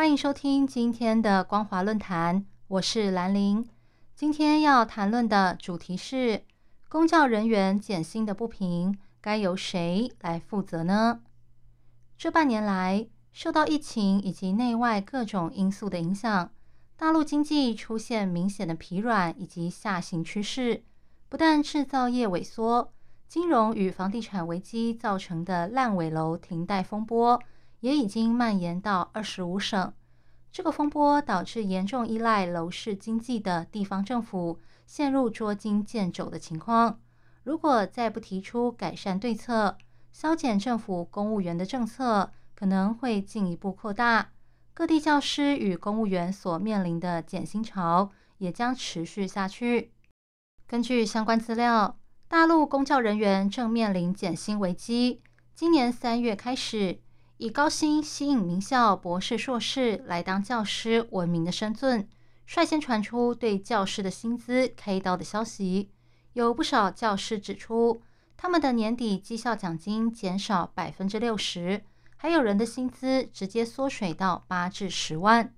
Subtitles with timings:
[0.00, 3.68] 欢迎收听今天的光华论坛，我是兰玲。
[4.14, 6.42] 今天要谈论的主题是
[6.88, 11.20] 公教人员减薪的不平，该由谁来负责呢？
[12.16, 16.50] 这半年来，受到疫情以及内外各种因素的影响，
[16.96, 20.82] 大陆经济出现明显的疲软以及下行趋势，
[21.28, 22.90] 不但制造业萎缩，
[23.28, 27.38] 金融与房地产危机造成的烂尾楼停贷风波。
[27.80, 29.90] 也已经蔓延到二十五省。
[30.52, 36.98] 这个风波导致严重依赖楼市经济的地方政府陷入捉襟见肘的情况。
[37.44, 39.78] 如果再不提出改善对策，
[40.12, 44.32] 削减政府公务员的政策可能会进一步扩大。
[44.74, 49.92] 各地教师与公务员所面临的减薪潮也将持续下去。
[50.66, 55.22] 根据相关资料，大陆公教人员正面临减薪危机。
[55.54, 57.00] 今年三月开始。
[57.42, 62.06] 以高薪吸引名校博士、硕士来当教师闻名的深圳，
[62.44, 65.90] 率先传出对教师的薪资开刀的消息。
[66.34, 68.02] 有不少教师指出，
[68.36, 71.82] 他们的年底绩效奖金减少百分之六十，
[72.18, 75.54] 还有人的薪资直接缩水到八至十万。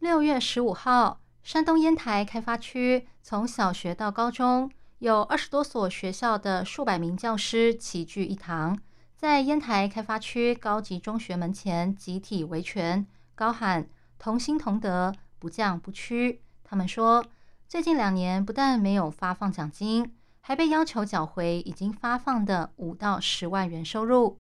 [0.00, 8.78] 六月十五号，山东烟台开发区从小学到高中有二十多所学校的数百名教师齐聚一堂。
[9.18, 16.40] 在烟台开发区高级中学门前集体维权，高喊“同心同德，不降不屈”。
[16.62, 17.26] 他们说，
[17.66, 24.36] 最近两年不但没有发放奖金，还被要求缴回已经发放的五到十万元收入。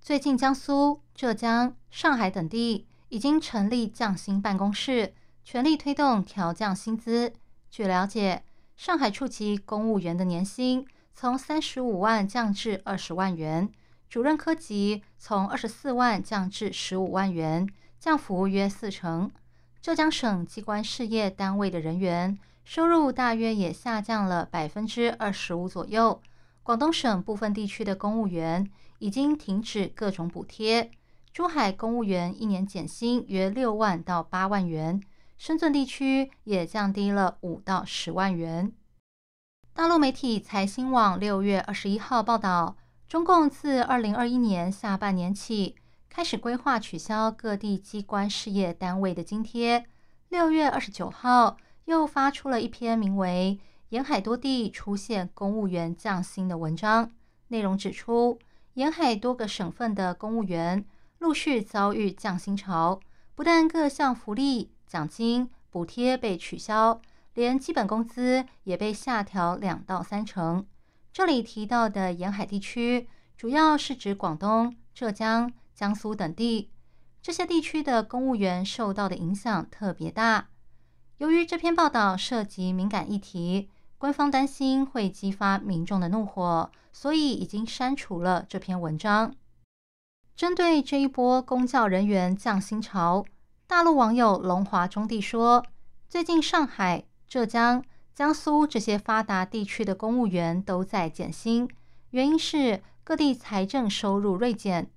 [0.00, 7.32] 最近，江苏、浙江、上海等地已经成立降薪办公室，全力推动调降薪资。
[7.70, 8.42] 据了解，
[8.76, 10.84] 上海处级公务员的年薪
[11.14, 13.70] 从三十五万降至二十万元。
[14.14, 19.28] 主任科级从二十四万降至十五万元，降幅约四成。
[19.82, 26.22] 浙江省机关事业单位的人员收入大约也下降了百分之二十五左右。
[26.62, 28.70] 广东省部分地区的公务员
[29.00, 30.92] 已经停止各种补贴。
[31.32, 35.02] 珠海公务员一年减薪约六万到八万元，
[35.36, 38.72] 深圳地区也降低了五到十万元。
[39.72, 42.76] 大陆媒体财新网六月二十一号报道。
[43.14, 45.76] 中共自二零二一年下半年起
[46.10, 49.86] 开始规划取消各地机关事业单位的津贴。
[50.30, 53.60] 六月二十九号又发出了一篇名为
[53.90, 57.08] 《沿海多地出现公务员降薪》的文章，
[57.46, 58.36] 内容指出，
[58.72, 60.84] 沿海多个省份的公务员
[61.18, 62.98] 陆续遭遇降薪潮，
[63.36, 67.00] 不但各项福利、奖金、补贴被取消，
[67.34, 70.66] 连基本工资也被下调两到三成。
[71.14, 76.72] 这里提到的沿海地区，主要是指广东、浙江、江苏等地。
[77.22, 80.48] 这些地区的公务员受到的影响特别大。
[81.18, 89.32] 由于这篇报道涉及敏感议题，官方担心会激发民众的怒火，所以已经删除了这篇文章。
[90.34, 93.24] 针对这一波公教人员降薪潮，
[93.68, 95.64] 大陆网友龙华中地说
[96.10, 101.68] ：“最近上海、浙江。”江苏这些发达地区的公务员都在减薪，
[102.10, 104.88] 原因是各地财政收入锐减。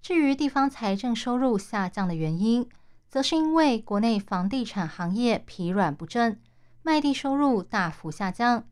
[0.00, 2.66] 至于地方财政收入下降的原因，
[3.10, 6.40] 则是因为国内房地产行业疲软不振，
[6.82, 8.64] 卖地收入大幅下降。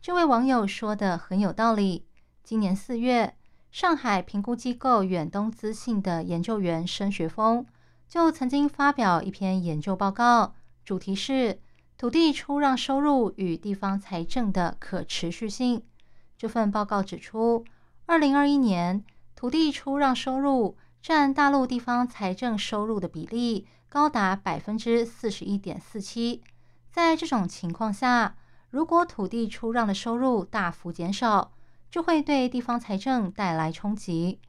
[0.00, 2.06] 这位网友说的很有道理。
[2.42, 3.36] 今年四月，
[3.70, 7.66] 上海评估机构远东资信的研究员申学峰
[8.08, 10.54] 就曾经发表一篇研究报告，
[10.86, 11.60] 主题是。
[12.02, 15.84] 土地出让收入与地方财政的可持续性。
[16.36, 17.64] 这份报告指出，
[18.06, 19.04] 二零二一年
[19.36, 26.42] 土地出让收入占大陆地方财政收入的比例高达百分之四十一点四七。
[26.90, 28.34] 在这种情况下，
[28.70, 31.52] 如果土地出让的收入大幅减少，
[31.88, 34.40] 就会对地方财政带来冲击。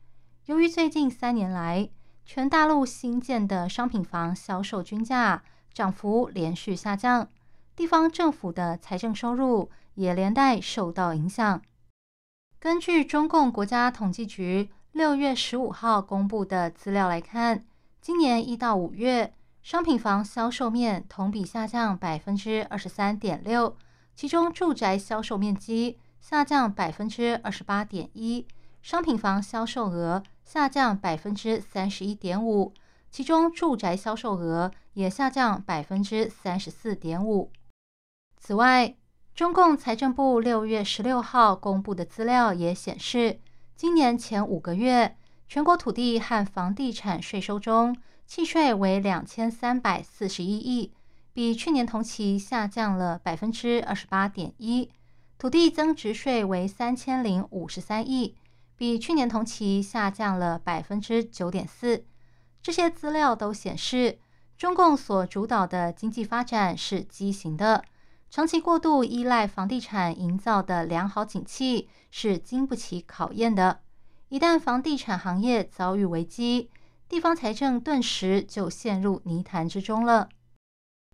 [0.48, 1.88] 由于最近三年来，
[2.26, 7.30] 全大陆新建的商品房销售均价涨幅连续下降。
[7.76, 11.62] 地方政府的财政收入也连带受到影响。
[12.60, 17.66] 根据中共国家统计局六月十五号公布的资料来看，
[18.00, 23.76] 今年一到五月，商品房销售面同比下降百分之二十三点六，
[24.16, 28.48] 其中住宅销售面积下降百分之二十八点一，
[28.82, 32.74] 商品房销售额下降百分之三十一点五，
[33.10, 37.52] 其中住宅销售额也下降百分之三十四点五。
[38.46, 38.94] 此外，
[39.34, 43.40] 中共财政部六月十六号公布的资料也显示，
[43.74, 45.16] 今年前五个月，
[45.48, 47.96] 全国土地和房地产税收中，
[48.28, 50.92] 契税为两千三百四十一亿，
[51.32, 54.90] 比去年同期下降了百分之二十八点一；
[55.38, 58.36] 土地增值税为三千零五十三亿，
[58.76, 62.04] 比去年同期下降了百分之九点四。
[62.62, 64.20] 这些资料都显示，
[64.58, 67.86] 中共所主导的经济发展是畸形的。
[68.34, 73.82] 长期过度依赖房地产营造的良好景气是经不起考验的。
[74.30, 76.72] 一旦房地产行业遭遇危机，
[77.08, 80.30] 地方财政顿时就陷入泥潭之中了。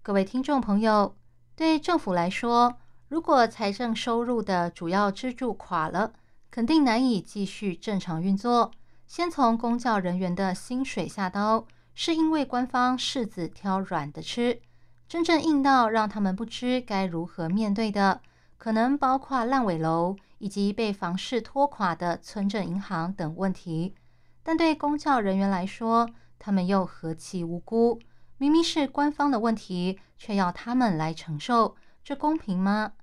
[0.02, 1.18] 各位听众朋友，
[1.58, 2.78] 对政府来说，
[3.10, 6.14] 如果财政收入的主要支柱垮了，
[6.50, 8.72] 肯定难以继续正常运作。
[9.08, 14.62] 先从公教人员的薪水下刀，是因为官方柿子挑软的吃。
[15.10, 18.22] 真正硬到让他们不知该如何面对的，
[18.60, 23.96] 可能包括烂尾楼以及被房市拖垮的村镇银行等问题。
[24.44, 26.08] 但对公教人员来说，
[26.38, 28.00] 他们又何其无辜？
[28.38, 32.94] 明明是官方的问题，却要他们来承受，这公平吗？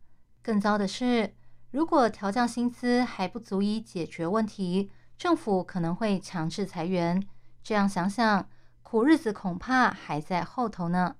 [0.42, 1.34] 更糟的是，
[1.72, 7.20] 如果调降薪资还不足以解决问题，政府可能会强制裁员。
[7.64, 8.48] 这样想想，
[8.82, 11.16] 苦日子恐怕还在后头呢。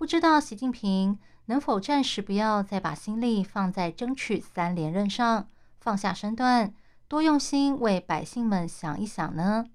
[0.00, 5.46] 不知道习近平能否暂时不要再把心力放在争取三连任上，
[5.78, 6.72] 放下身段，
[7.06, 9.66] 多用心为百姓们想一想呢？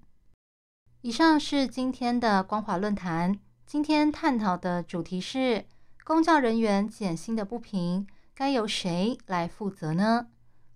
[1.02, 5.64] 以上是今天的光华论坛，今天探讨的主题是
[6.02, 10.26] 公教人员减薪的不平，该由谁来负责呢？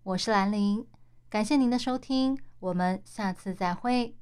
[0.04, 0.86] 我是兰陵，
[1.28, 4.14] 感谢您的收听，我们下次再会。